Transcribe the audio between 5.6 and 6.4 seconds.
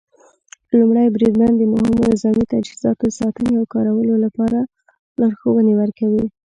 ورکوي.